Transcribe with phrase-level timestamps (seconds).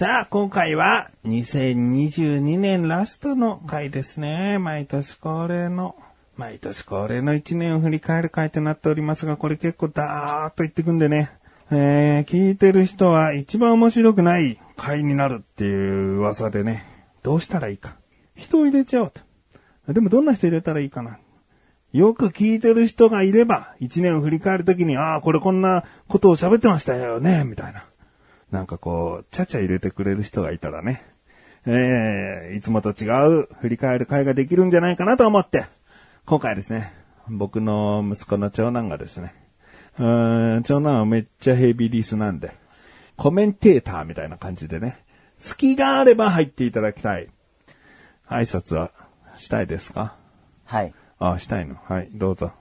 [0.00, 4.58] さあ、今回は2022年ラストの回ですね。
[4.58, 5.94] 毎年恒例の、
[6.38, 11.30] 毎年恒例の1年を振り返る回となっておりますが、これ結構ダーッと言ってくんでね。
[11.70, 16.86] えー、聞いてる人は一番面白くない回になるっていう噂でね、
[17.22, 17.98] どうしたらいいか。
[18.34, 19.12] 人を入れちゃおう
[19.86, 19.92] と。
[19.92, 21.18] でもどんな人入れたらいいかな。
[21.92, 27.84] よく聞いてる人がいれば、一年を振り返るときに、ああ、これこんなことを喋ってましたよね、みたいな。
[28.50, 31.04] なんかこう、ちゃちゃ入れてくれる人がいたらね、
[31.66, 33.06] えー、いつもと違
[33.42, 35.66] う振り返る会ができるんじゃないかなと思って、
[36.26, 36.92] 今回ですね、
[37.28, 39.34] 僕の息子の長男がですね、
[39.98, 42.52] うーん、長男はめっちゃヘビーリスなんで、
[43.16, 44.98] コメンテーターみたいな感じでね、
[45.38, 47.28] 隙があれば入っていただきたい。
[48.28, 48.90] 挨拶は
[49.34, 50.14] したいですか？
[50.64, 50.94] はい。
[51.18, 51.76] あ、したいの。
[51.84, 52.52] はい、どうぞ。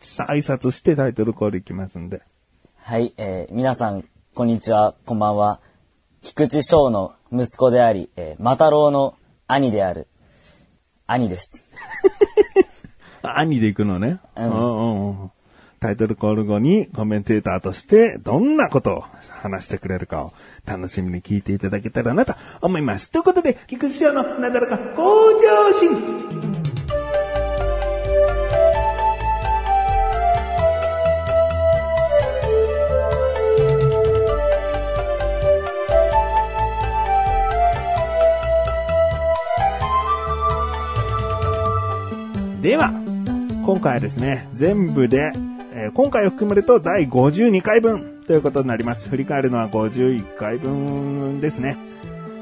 [0.00, 2.22] さ挨拶してタイトルコールいきますんで。
[2.76, 4.04] はい、えー、皆さん、
[4.36, 5.60] こんにちは、こんばんは。
[6.20, 9.14] 菊池翔の息子であり、えー、マタロウの
[9.46, 10.08] 兄である、
[11.06, 11.64] 兄です。
[13.22, 14.20] あ 兄で行くのね。
[14.36, 15.30] うんうんうん
[15.80, 19.04] タイトルコール後にコメンテーターとしてどんなことを
[19.42, 20.32] 話してくれるかを
[20.66, 23.10] 楽しみに聞いていただけたらなと思います。
[23.10, 26.45] ということで、菊池翔のなだらか向上心。
[42.66, 42.90] では、
[43.64, 45.30] 今回はですね、全部で、
[45.72, 49.08] えー今回を含めると第52回分ということになります。
[49.08, 51.76] 振り返るのは51回分ですね。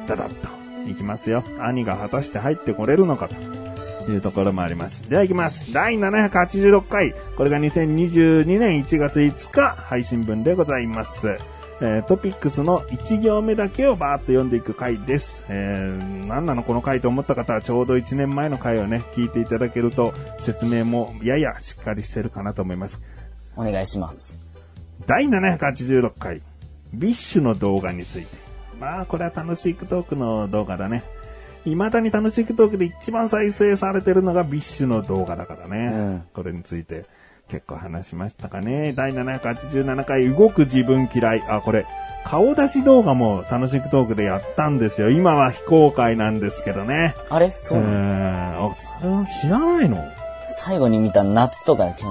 [0.08, 1.44] だだっと、いきますよ。
[1.60, 5.06] 兄が果たして入ってこれるのかというところもあります。
[5.10, 5.70] では行きます。
[5.74, 7.14] 第786回。
[7.36, 11.36] これが2022年1月5日配信分でございます。
[11.80, 15.44] えートピックスの1行目だけをバーッと読んでいく回です。
[15.48, 23.02] えー、何なのこの回と思った方はちょうど1年前の回をね、聞いていただけると説明もややしっかりしてるかなと思います。
[23.56, 24.34] お願いします。
[25.06, 26.42] 第786回、
[26.92, 28.36] BiSH の動画について。
[28.80, 31.02] まあ、これは楽しいトークの動画だね。
[31.64, 35.90] 未だに楽しいトークで一番再生されてるのが BiSH の動画だからね。
[35.92, 37.06] うんこれについて
[37.48, 38.92] 結構話しましたかね。
[38.96, 41.42] 第787回、動く自分嫌い。
[41.48, 41.86] あ、これ、
[42.24, 45.10] 顔出し動画も楽しいトークでやったんですよ。
[45.10, 47.14] 今は非公開なんですけどね。
[47.28, 47.50] あれ？
[47.50, 48.68] そうなの？
[48.68, 48.70] ん。
[48.70, 50.02] あ、それは知らないの？
[50.48, 52.06] 最後に見た夏とか去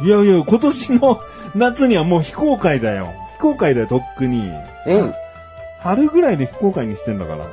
[0.00, 0.06] 年。
[0.06, 1.20] いやいや、今年の
[1.56, 3.12] 夏にはもう非公開だよ。
[3.34, 4.48] 非公開だよ、とっくに。
[4.86, 5.02] え？
[5.80, 7.44] 春ぐらいで非公開にしてんだから。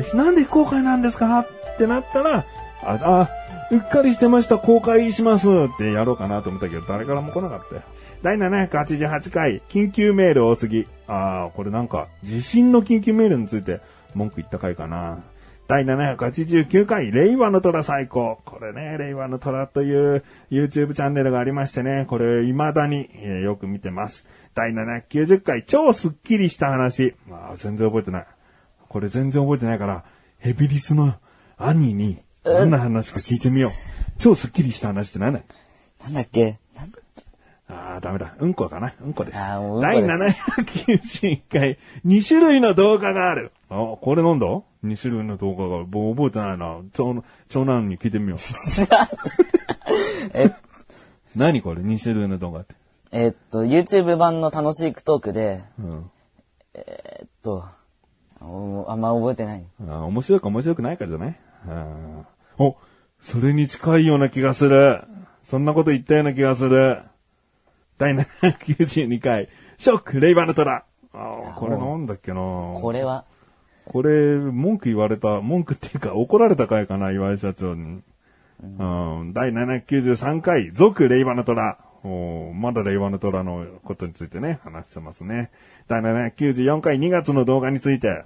[0.00, 1.40] で、なんで非公開なんですか？
[1.40, 1.46] っ
[1.78, 2.44] てなったら、
[2.84, 3.28] あ、あ、
[3.72, 7.82] うっかりしてました、公開しますってやろうかなと思ったけど、誰からも来なかったよ。
[8.22, 10.86] 第788回、緊急メール多すぎ。
[11.06, 13.80] あー、これなんか、地震の緊急メールについて
[14.14, 15.24] 文句言った回かな。
[15.68, 18.40] 第789回、令和の虎最高。
[18.44, 24.28] これね、令和の虎という YouTube チャンネルがありましてね、これ未だに、えーよく見てます。
[24.54, 27.14] 第790回、超スッキリした話。
[27.26, 28.26] まあ、全然覚えてない。
[28.90, 30.04] これ全然覚えてないから、
[30.40, 31.14] ヘビリスの
[31.56, 33.72] 兄に、どんな話か聞いてみよう。
[34.18, 35.40] 超スッキリした話って何だ
[36.02, 36.58] なんだっけ？
[36.76, 36.92] なん
[37.68, 38.34] ああ、ダメだ。
[38.38, 38.92] うんこかな。
[39.02, 39.38] うんこです。
[39.38, 40.08] あーもううんこ第で
[41.02, 43.52] す791回、2種類の動画がある。
[43.70, 44.46] あ、これなんだ
[44.84, 45.86] ?2 種類の動画がある。
[45.86, 46.80] もう覚えてないな。
[46.92, 48.38] 長長男に聞いてみよう。
[50.34, 50.50] え、
[51.36, 52.74] 何これ ?2 種類の動画って。
[53.12, 56.10] えっと、YouTube 版の楽しいトークで、うん。
[56.74, 57.64] えっと、
[58.40, 59.64] おあんま覚えてない。
[59.88, 61.38] あ面白いか面白くないかじゃない？
[61.68, 62.24] あー
[62.58, 62.76] お、
[63.20, 65.02] それに近いような気がする。
[65.44, 67.02] そんなこと言ったような気がする。
[67.98, 69.48] 第792回、
[69.78, 70.84] ショック、レイバーの虎。
[71.12, 73.24] あーこれなんだっけなこれは、
[73.84, 78.02] これ、文句言われた、文句っていうか怒られた回かな、岩井社長に。
[78.62, 81.78] うん、第793回、続令和の虎。
[82.04, 85.50] おーまだ令和の虎のことについてね、話してますね。
[85.86, 88.24] 第794回、2月の動画について。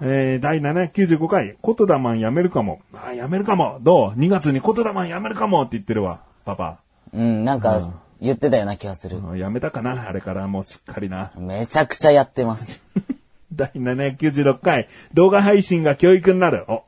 [0.00, 2.80] えー、第795回、コトダマンやめるかも。
[2.92, 3.78] あー、やめるかも。
[3.82, 6.80] どう ?2 月にコトダマンやめるかもって言ってるわ、パパ。
[7.12, 9.18] うん、なんか、言ってたような気がする。
[9.18, 10.08] うんやめたかな？
[10.08, 11.32] あれからもうすっかりな。
[11.36, 12.82] めちゃくちゃやってます。
[13.52, 16.64] 第796回、動画配信が教育になる。
[16.68, 16.82] お、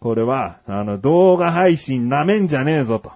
[0.00, 3.12] これは、あの、動画配信なめんじゃねえぞと。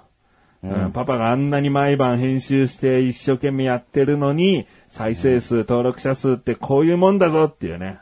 [0.63, 7.99] うんパパがあんなに毎晩編集して一生懸命やってるのに、再生数、登録者数ってこういうもんだぞっていうね、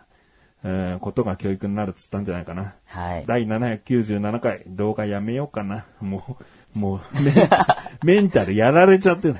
[0.67, 2.75] えーことが教育になるっつったんじゃないかな。
[2.87, 3.25] はい。
[3.27, 5.85] 第797回、動画やめようかな。
[6.01, 6.39] も
[6.75, 7.35] う、もう、メン
[8.03, 9.37] メンタルやられちゃってる。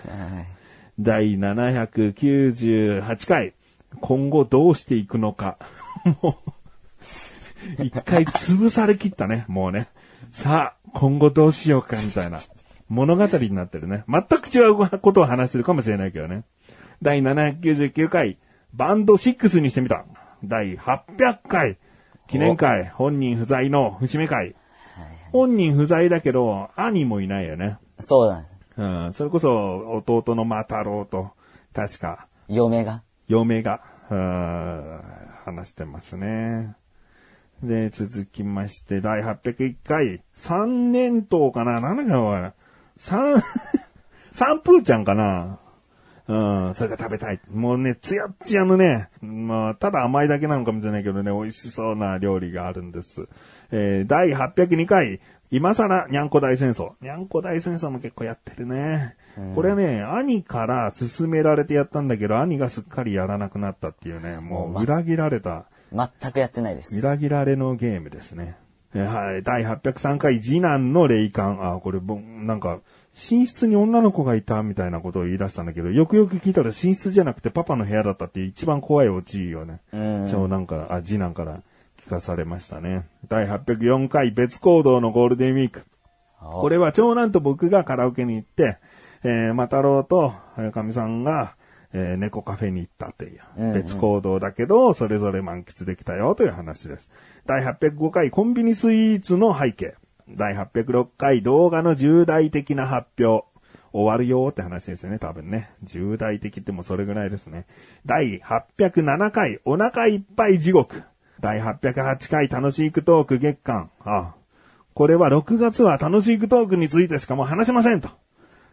[1.01, 3.55] 第798回、
[4.01, 5.57] 今後どうしていくのか。
[6.23, 6.39] も
[7.79, 9.89] う、一回潰されきったね、もうね。
[10.31, 12.39] さあ、今後どうしようか、みたいな。
[12.89, 14.05] 物語になってるね。
[14.09, 16.45] 全く違うことを話してるかもしれないけどね。
[17.01, 18.39] 第799回、
[18.75, 20.05] バンド6にしてみた。
[20.49, 21.79] 第800回、
[22.29, 24.55] 記念会、本人不在の節目会。
[25.33, 27.79] 本人不在だけど、兄もいないよね。
[28.01, 28.55] そうなんです。
[28.77, 31.31] うん、それこそ、弟のマ太郎と、
[31.73, 33.03] 確か、嫁が？
[33.29, 33.81] 嫁が、
[34.11, 35.01] うん
[35.45, 36.77] 話してますね。
[37.63, 41.81] で、続きまして、第801回、三年頭かな？
[41.81, 42.53] なんだかおい。
[42.99, 43.43] 三、
[44.33, 45.59] 三プーちゃんかな？
[46.27, 46.35] う
[46.71, 47.41] ん、それが食べたい。
[47.51, 53.29] もうね、つやっつやのね、まあ、ただ甘いだけなのかもしれないけどね、美味しそうな料理があるんです。
[53.71, 56.93] えー、第802回、今更、にゃんこ大戦争。
[57.03, 59.17] にゃんこ大戦争も結構やってるね。
[59.55, 66.97] これね、兄から勧められてやったんだけど、兄がすっかりやらなくなったっていうね、もう裏切られた、全くやってないです。
[66.97, 68.57] 裏切られのゲームですね。
[68.95, 71.75] えーはい、第803回、次男の霊感。
[71.75, 72.81] あ、これ、なんか、
[73.15, 79.81] 寝室に女の子がいたみたいなことを言い出したんだけど、よくよく聞いたら寝室じゃなくてパパの部屋だったっていう一番怖いオチよね。
[79.93, 81.63] うん長男から、あ、次男から
[82.05, 83.07] 聞かされましたね。
[83.29, 85.85] 第804回別行動のゴールデンウィーク。
[86.41, 88.79] これは長男と僕がカラオケに行って、
[89.23, 91.55] えー、マタロウと早上さんが、
[91.95, 97.09] えー猫カフェに行ったという、別行動だけど、それぞれ満喫できたよという話です。
[97.47, 99.95] 第805回コンビニスイーツの背景。
[100.29, 103.47] 第806回動画の重大的な発表。
[103.93, 105.71] 終わるよって話ですよね、多分ね。
[105.85, 107.65] 重大的ってもうそれぐらいですね。
[108.05, 111.05] 第807回お腹いっぱい地獄。
[111.41, 113.91] 第808回楽しいクトーク月間。
[114.01, 114.35] ああ
[114.95, 118.09] これは6月は楽しいクトークについてしかもう話せませんと。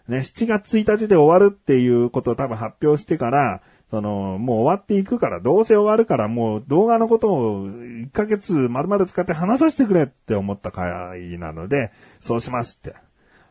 [0.08, 11.92] ね、7月1日で終わるっていうことを多分発表してから、その、もう終わっていくから、どうせ終わるから、もう動画のことを1ヶ月丸々使って話させてくれって思った回なので、
[12.22, 12.96] そうしますって。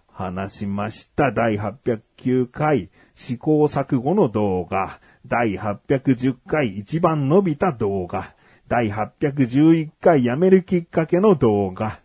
[0.08, 1.30] 話しました。
[1.30, 4.98] 第809回試行錯誤の動画。
[5.26, 8.34] 第810回一番伸びた動画。
[8.66, 12.00] 第811回辞めるきっかけの動画。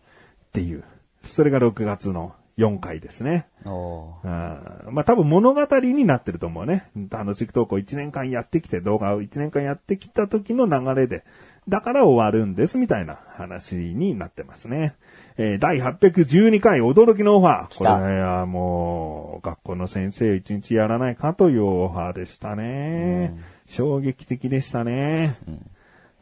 [0.48, 0.84] っていう。
[1.24, 3.48] それが6月の4回ですね。
[3.64, 6.86] まあ多分物語になってると思うね。
[7.10, 11.24] 楽しく投稿1年間やってきて、動画を1年間やってきた時の流れで、
[11.68, 14.94] だから終わるんですみたいな話になってますね。
[15.36, 17.78] えー第812回驚きのオファー。
[17.78, 23.34] これはもう、学校の先生1日やらないかというオファーでしたね。
[23.66, 25.34] 衝撃的でしたね。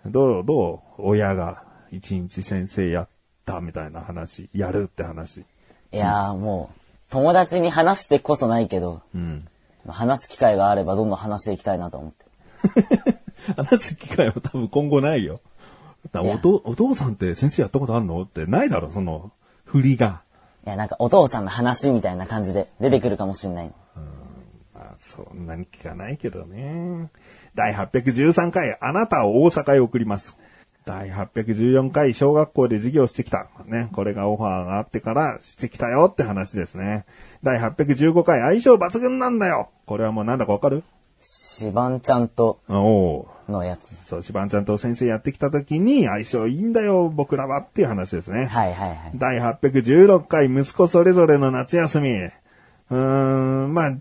[0.06, 1.02] どう、どう？
[1.02, 3.08] 親が1日先生やっ
[3.44, 5.44] たみたいな話、やるって話。
[5.94, 6.80] いやーもう、
[7.10, 9.46] 友達に話してこそないけど、うん。
[9.86, 13.14] まあ話す機会があればどんどん話していきたいなと思って。
[13.56, 15.40] 話す機会は多分今後ないよ。
[16.12, 18.22] だいやおとお父さんって先生やったことあるの？
[18.22, 19.30] ってないだろ、その、
[19.64, 20.22] 振りが。
[20.66, 23.72] いや、なんかお父さんの話みたいな感じで出てくるかもしんない。
[24.74, 27.08] まあ、そんなに聞かないけどね。
[27.54, 30.36] 第813回、あなたを大阪へ送ります。
[30.86, 33.46] 第814回、小学校で授業してきた。
[33.66, 33.88] ね。
[33.92, 37.06] これがオファーがあってからしてきたよって話ですね。
[37.42, 39.70] 第815回、相性抜群なんだよ。
[39.86, 40.82] これはもうなんだかわかる？
[41.26, 43.94] シバンちゃんとおおーのやつ。
[44.06, 48.44] そう、しばんちゃんと先生やってきた時に相性いいんだよ、僕らはっていう話ですね。
[48.46, 49.12] はいはいはい。
[49.14, 52.10] 第816回息子それぞれの夏休み。
[52.90, 53.92] うーん、まあ、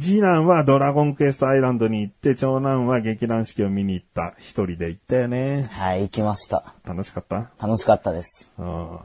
[0.00, 4.34] 次男はドラゴンクエストアイランドに行って、長男は劇団四季を見に行った。
[4.38, 5.68] 一人で行ったよね。
[5.72, 6.74] はい、行きました。
[6.84, 7.50] 楽しかった？
[7.60, 8.50] 楽しかったです。
[8.58, 8.98] うん。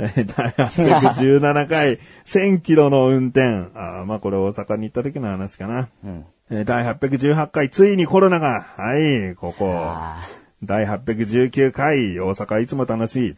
[0.00, 3.40] え 第817回、1000キロの運転。
[3.74, 5.88] あーまあこれ大阪に行った時の話かな。
[6.04, 6.24] うん。
[6.50, 8.66] えー第818回、ついにコロナが。
[8.76, 9.72] はい、ここ。
[9.74, 10.18] あ
[10.62, 13.36] 第819回、大阪いつも楽しい。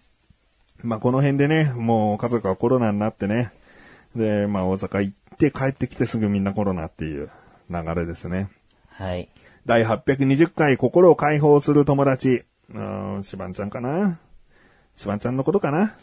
[0.82, 3.52] まあ、この辺でね、もう家族はコロナになってね。
[4.14, 7.30] で、まあ、大阪行って帰ってきてすぐみんなコロナっていう
[7.70, 8.50] 流れですね。
[8.98, 9.28] ーはい。
[9.66, 12.44] 第820回、心を解放する友達。
[12.72, 14.18] うーん、しばんちゃんかな？
[14.96, 15.94] しばんちゃんのことかな？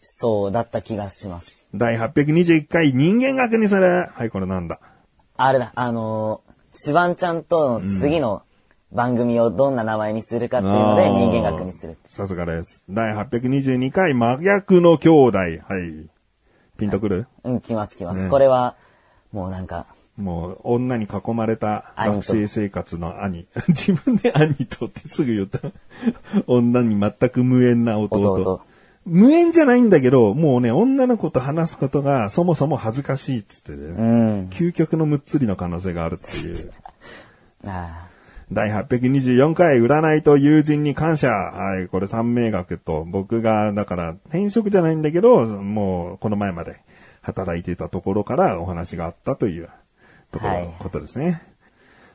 [0.00, 1.68] そうだった気がします。
[1.74, 4.08] 第821回、人間学にする。
[4.12, 4.80] はい、これなんだ？
[5.36, 8.42] あれだ、あのー、シバンちゃんとの次の
[8.92, 11.96] 番組をどんな名前にするかっていうので人間学にする。
[12.06, 12.84] さすがです。
[12.90, 15.38] 第822回、真逆の兄弟。
[15.38, 16.10] はい。
[16.82, 17.26] ピンとくる？
[17.44, 18.24] うん、来ます来ます。
[18.24, 18.74] ねこれは、
[19.32, 19.86] もうなんか、
[20.16, 23.46] もう、女に囲まれた学生生活の兄。
[23.68, 25.60] 自分で兄とってすぐ言った。
[26.46, 28.32] 女に全く無縁な弟。
[28.32, 28.60] 弟
[29.04, 34.04] 無縁じゃないんだけど、もうね、女の子と話すことがそもそも恥ずかしいっつってね、う
[34.44, 34.48] ん。
[34.50, 36.72] 究極のむっつりの可能性があるっていう。
[37.66, 38.06] あ
[38.50, 41.28] 第824回占いと友人に感謝。
[41.28, 46.80] はい、これ三名学と僕が、だから転職じゃないんだけど、もうこの前まで
[47.22, 49.68] 働いていたところからお話があったという
[50.32, 51.42] ところ、はいことですね。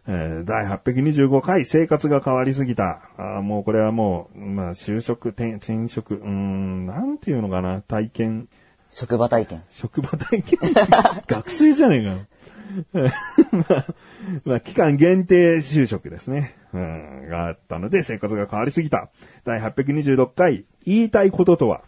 [0.08, 3.02] えー第825回生活が変わりすぎた。
[3.18, 8.48] あーもうこれはもう、まあ就職、転転職、うーん、なんていうのかな、体験、
[8.90, 9.64] 職場体験。
[9.70, 10.60] 職場体験？
[11.28, 12.18] 学生じゃねえかよ。
[12.94, 13.06] ま
[13.70, 13.86] あ、
[14.46, 16.56] まあ、期間限定就職ですね。
[16.74, 19.10] うん、があったので、生活が変わりすぎた。
[19.46, 21.82] 第826回、言いたいこととは？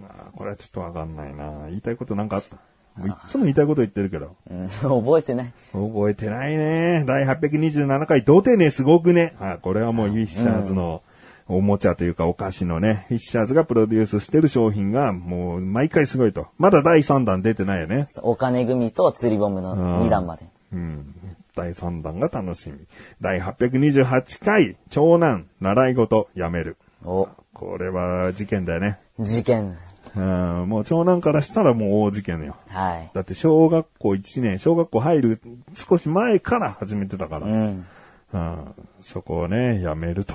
[0.00, 1.66] まあ、これはちょっとわかんないな。
[1.68, 2.56] 言いたいことなんかあった？
[3.00, 4.36] もういっつも言いたいこと言ってるけど。
[4.50, 5.52] うん、覚えてない。
[5.72, 7.04] 覚えてないね。
[7.06, 9.34] 第827回、童貞ね、すごくね。
[9.40, 11.02] あ、これはもうフィッシャーズの
[11.48, 16.48] おもちゃというかお菓子のね、フィッシャーズがプロデュースしてる商品がもう毎回すごいと。
[16.58, 18.08] まだ第3弾出てないよね。
[18.22, 20.44] お金組と釣りボムの2段まで。
[20.72, 21.14] うん。
[21.54, 22.78] 第3弾が楽しみ。
[23.20, 26.76] 第828回、長男、習い事、やめる。
[27.04, 28.98] お、これは事件だよね。
[29.20, 29.76] 事件。
[30.14, 32.56] うん、もう長男からしたらもう大事件よ。
[32.68, 33.10] はい。
[33.14, 35.40] だって小学校1年、小学校入る
[35.74, 37.46] 少し前から始めてたから。
[37.46, 37.86] うん。
[38.32, 40.34] うん、そこをね、やめると。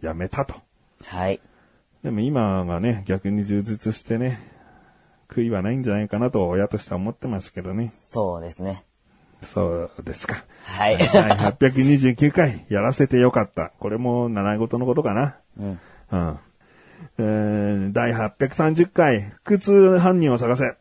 [0.00, 0.54] やめたと。
[1.04, 1.40] はい。
[2.02, 4.40] でも今がね、逆に充実してね、
[5.28, 7.92] 悔いはないんじゃないかなと親としては思ってますけどね。
[7.94, 8.84] そうですね。
[9.42, 10.44] そうですか。
[10.64, 10.98] はい。
[10.98, 13.72] 第829回、やらせてよかった。
[13.78, 15.36] これも習い事のことかな。
[15.58, 15.80] うん。
[16.10, 16.38] うん。
[17.18, 20.74] えー第830回、腹痛犯人を探せ。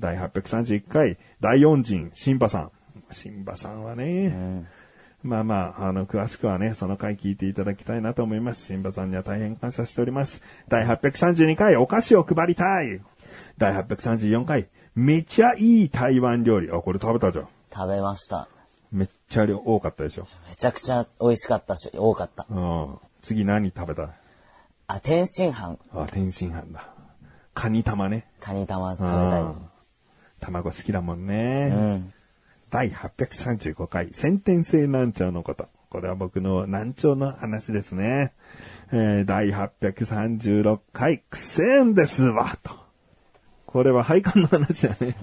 [0.00, 2.70] 第831回、大恩人、シンバさん。
[3.12, 4.66] シンバさんはね、うん。
[5.22, 8.66] まあまあ、あの、詳しくはね、その回聞いていただきたいなと思います。
[8.66, 10.40] シンバさんには大変感謝しております。
[10.68, 13.00] 第832回、お菓子を配りたい。
[13.58, 16.70] 第834回、めちゃいい台湾料理。
[16.70, 17.48] あ、これ食べたじゃん。
[17.72, 18.48] 食べました。
[18.90, 20.26] めっちゃ量多かったでしょ。
[20.48, 22.46] めちゃくちゃ美味しかったし、多かった。
[22.48, 22.98] うん。
[23.22, 24.14] 次何食べた？
[24.86, 25.78] あ、天津飯。
[25.92, 26.88] あ、天津飯だ。
[27.54, 28.26] カニ玉ね。
[28.40, 29.10] カニ玉食べう
[29.44, 29.54] ん
[30.40, 31.68] 卵好きだもんね。
[31.70, 31.78] たい。
[31.78, 32.12] うん。
[32.70, 35.68] 第835回、先天性難聴のこと。
[35.90, 38.32] これは僕の難聴の話ですね。
[38.92, 42.70] えー、第836回、くせんですわ、と。
[43.66, 45.16] これは配管の話だね。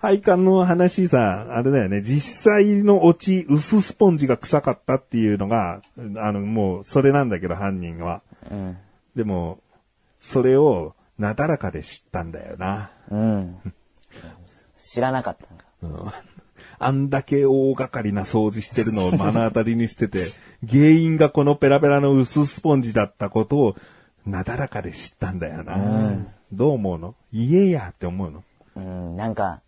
[0.00, 5.82] 配管の話さ、あれだよね、実際のオチ、薄スポンジが臭かったっていうのが、
[6.16, 8.22] あの、もう、それなんだけど、犯人は。
[8.50, 8.78] うん。
[9.14, 9.58] でも、
[10.20, 12.90] それを、なだらかで知ったんだよな。
[13.10, 13.60] うん。
[14.78, 15.86] 知らなかった。
[15.86, 16.31] うん
[16.84, 20.26] あんだけ大掛かりな掃除してるのを目の当たりにしてて、
[20.68, 23.76] 原因がこのペラペラの薄スポンジだったことを、
[24.26, 26.26] なだらかで知ったんだよな。
[26.52, 27.14] どう思うの？
[27.32, 28.44] 言えやって思うの？
[28.76, 29.16] うん。
[29.16, 29.60] なんか、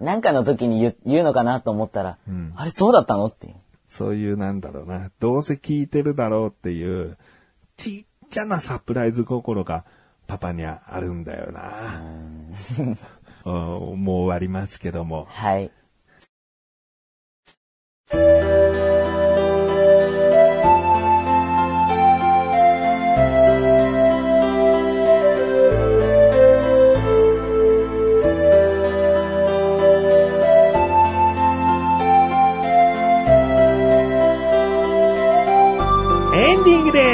[0.00, 2.18] なんかの時に言う言うのかなと思ったら、
[2.54, 3.54] あれそうだったのっていう。
[3.88, 5.10] そういうなんだろうな。
[5.18, 7.16] どうせ聞いてるだろうっていう、
[7.76, 9.84] ちっちゃなサプライズ心が
[10.26, 12.00] パパにはあるんだよな。
[12.78, 12.96] うん
[13.44, 15.26] もう終わりますけども。
[15.30, 15.70] はい。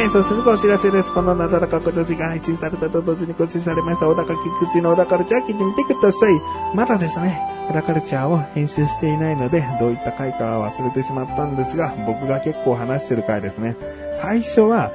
[0.07, 0.23] ンディングです。
[0.29, 1.13] すぐお知らせです。
[1.13, 6.35] このなだらかご女子が配信されたと同時に更新されました小高菊池の小田カルチャー聞いてみてください。
[6.75, 13.77] まだですね、小田カルチャーを編集していないので、どういった回かは忘れてしまったんですが、僕が結構話してる回ですね。
[14.13, 14.93] 最初は、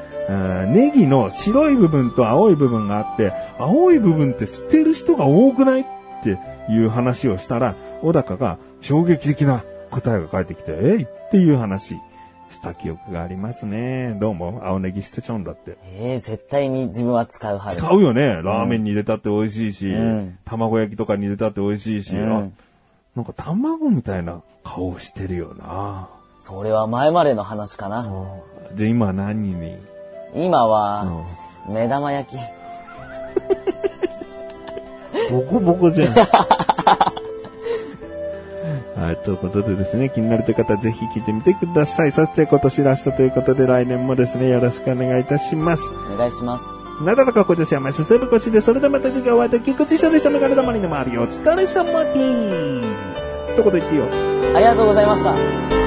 [0.67, 5.85] ネギの白い部分と青い部分があって、青い部分って捨てる人が多くないっ
[6.23, 6.37] て
[6.69, 11.97] いう話をしたら、小高が衝撃的な答えが返ってきて、えいっていう話
[12.51, 14.15] した記憶がありますね。
[14.19, 15.77] どうも青ネギ捨てちゃうんだって。
[15.97, 17.77] えー、絶対に自分は使う派。
[17.77, 18.41] 使うよね。
[18.43, 22.47] ラーメンに入れたって美味しいし、うん卵焼きとかに入れたって美味しいし、うんあ
[23.15, 26.09] なんか卵みたいな顔してるよな。
[26.39, 28.07] それは前までの話かな。
[28.73, 29.77] で、今何に？
[30.35, 31.25] 今は、
[31.67, 32.39] 目玉焼き。
[35.31, 36.15] ボコボコじゃん。
[39.19, 42.11] はい、ということでですね、気になるという方はぜひ聞いてみてください。
[42.11, 45.83] そして今年ラストということで来年もですね、よろしくお願いいたします。
[46.13, 46.65] お願いします。
[47.03, 53.53] なだらかこ女子はま進む腰で、それではまた次回お会いでき菊池処でしたメガネ玉にの周りお疲れ様です。
[53.53, 54.05] 一言言ってよ。
[54.55, 55.78] ありがとうございました。